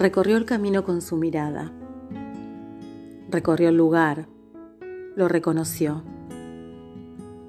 Recorrió 0.00 0.38
el 0.38 0.46
camino 0.46 0.82
con 0.82 1.02
su 1.02 1.16
mirada. 1.16 1.70
Recorrió 3.28 3.68
el 3.68 3.76
lugar. 3.76 4.28
Lo 5.14 5.28
reconoció. 5.28 6.02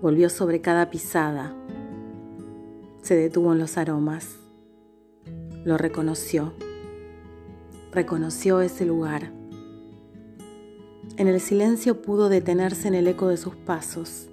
Volvió 0.02 0.28
sobre 0.30 0.60
cada 0.60 0.90
pisada. 0.90 1.56
Se 3.04 3.16
detuvo 3.16 3.54
en 3.54 3.60
los 3.60 3.78
aromas. 3.78 4.36
Lo 5.64 5.78
reconoció. 5.78 6.52
Reconoció 7.94 8.60
ese 8.60 8.86
lugar. 8.86 9.32
En 11.16 11.30
el 11.30 11.40
silencio 11.40 12.02
pudo 12.02 12.28
detenerse 12.28 12.90
en 12.90 12.96
el 12.96 13.08
eco 13.08 13.30
de 13.30 13.38
sus 13.38 13.56
pasos. 13.56 14.28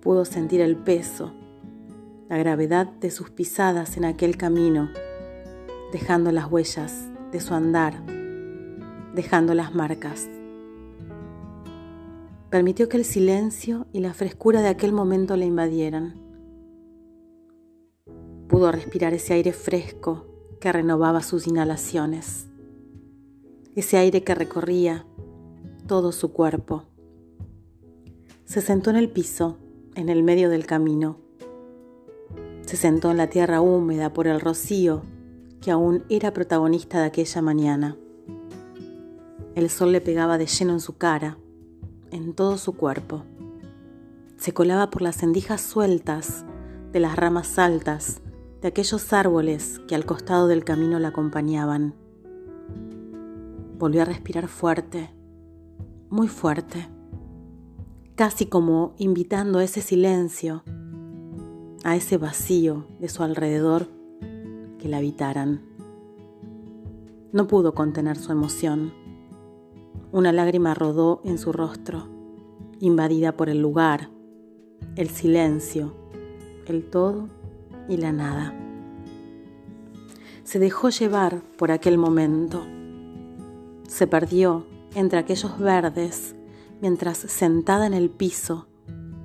Pudo 0.00 0.24
sentir 0.24 0.60
el 0.60 0.74
peso, 0.74 1.34
la 2.28 2.36
gravedad 2.36 2.88
de 2.88 3.12
sus 3.12 3.30
pisadas 3.30 3.96
en 3.96 4.06
aquel 4.06 4.36
camino 4.36 4.90
dejando 5.92 6.30
las 6.32 6.50
huellas 6.50 7.08
de 7.32 7.40
su 7.40 7.54
andar, 7.54 8.04
dejando 9.14 9.54
las 9.54 9.74
marcas. 9.74 10.28
Permitió 12.48 12.88
que 12.88 12.96
el 12.96 13.04
silencio 13.04 13.86
y 13.92 14.00
la 14.00 14.14
frescura 14.14 14.60
de 14.62 14.68
aquel 14.68 14.92
momento 14.92 15.36
le 15.36 15.46
invadieran. 15.46 16.14
Pudo 18.48 18.72
respirar 18.72 19.14
ese 19.14 19.34
aire 19.34 19.52
fresco 19.52 20.26
que 20.60 20.72
renovaba 20.72 21.22
sus 21.22 21.46
inhalaciones, 21.46 22.46
ese 23.74 23.96
aire 23.96 24.24
que 24.24 24.34
recorría 24.34 25.06
todo 25.86 26.12
su 26.12 26.32
cuerpo. 26.32 26.84
Se 28.44 28.60
sentó 28.60 28.90
en 28.90 28.96
el 28.96 29.10
piso, 29.10 29.58
en 29.94 30.08
el 30.08 30.22
medio 30.22 30.50
del 30.50 30.66
camino. 30.66 31.18
Se 32.66 32.76
sentó 32.76 33.10
en 33.10 33.16
la 33.16 33.28
tierra 33.28 33.60
húmeda 33.60 34.12
por 34.12 34.26
el 34.26 34.40
rocío 34.40 35.02
que 35.60 35.70
aún 35.70 36.04
era 36.08 36.32
protagonista 36.32 37.00
de 37.00 37.06
aquella 37.06 37.42
mañana. 37.42 37.96
El 39.54 39.68
sol 39.68 39.92
le 39.92 40.00
pegaba 40.00 40.38
de 40.38 40.46
lleno 40.46 40.72
en 40.72 40.80
su 40.80 40.96
cara, 40.96 41.38
en 42.10 42.32
todo 42.34 42.56
su 42.56 42.72
cuerpo. 42.72 43.24
Se 44.36 44.52
colaba 44.52 44.90
por 44.90 45.02
las 45.02 45.22
endijas 45.22 45.60
sueltas 45.60 46.44
de 46.92 47.00
las 47.00 47.16
ramas 47.16 47.58
altas 47.58 48.22
de 48.62 48.68
aquellos 48.68 49.12
árboles 49.12 49.80
que 49.86 49.94
al 49.94 50.06
costado 50.06 50.46
del 50.46 50.64
camino 50.64 50.98
la 50.98 51.08
acompañaban. 51.08 51.94
Volvió 53.78 54.02
a 54.02 54.06
respirar 54.06 54.48
fuerte, 54.48 55.10
muy 56.10 56.28
fuerte, 56.28 56.88
casi 58.14 58.46
como 58.46 58.94
invitando 58.98 59.58
a 59.58 59.64
ese 59.64 59.80
silencio, 59.80 60.62
a 61.84 61.96
ese 61.96 62.18
vacío 62.18 62.86
de 62.98 63.08
su 63.08 63.22
alrededor 63.22 63.99
que 64.80 64.88
la 64.88 64.96
habitaran. 64.96 65.62
No 67.32 67.46
pudo 67.46 67.74
contener 67.74 68.16
su 68.16 68.32
emoción. 68.32 68.92
Una 70.10 70.32
lágrima 70.32 70.74
rodó 70.74 71.20
en 71.24 71.38
su 71.38 71.52
rostro, 71.52 72.08
invadida 72.80 73.36
por 73.36 73.48
el 73.48 73.60
lugar, 73.62 74.10
el 74.96 75.08
silencio, 75.10 75.94
el 76.66 76.90
todo 76.90 77.28
y 77.88 77.98
la 77.98 78.10
nada. 78.10 78.54
Se 80.42 80.58
dejó 80.58 80.88
llevar 80.88 81.42
por 81.56 81.70
aquel 81.70 81.98
momento. 81.98 82.66
Se 83.86 84.08
perdió 84.08 84.66
entre 84.96 85.20
aquellos 85.20 85.58
verdes 85.60 86.34
mientras 86.80 87.18
sentada 87.18 87.86
en 87.86 87.94
el 87.94 88.10
piso 88.10 88.66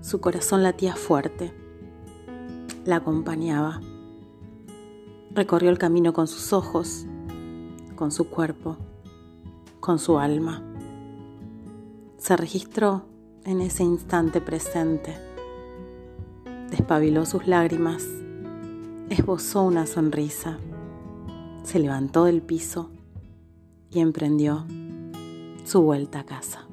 su 0.06 0.22
corazón 0.22 0.62
latía 0.62 0.96
fuerte. 0.96 1.52
La 2.86 2.98
acompañaba. 2.98 3.82
Recorrió 5.36 5.70
el 5.70 5.78
camino 5.78 6.14
con 6.14 6.28
sus 6.28 6.54
ojos, 6.54 7.06
con 7.98 8.14
su 8.14 8.30
cuerpo, 8.30 8.78
con 9.82 10.00
su 10.00 10.18
alma. 10.18 10.64
Se 12.18 12.38
registró 12.38 13.04
en 13.44 13.60
ese 13.60 13.84
instante 13.84 14.40
presente. 14.40 15.18
Despabiló 16.70 17.26
sus 17.26 17.48
lágrimas, 17.48 18.08
esbozó 19.10 19.64
una 19.64 19.86
sonrisa, 19.88 20.58
se 21.64 21.80
levantó 21.80 22.24
del 22.24 22.42
piso 22.42 22.90
y 23.92 24.00
emprendió 24.00 24.66
su 25.66 25.82
vuelta 25.82 26.22
a 26.22 26.26
casa. 26.26 26.66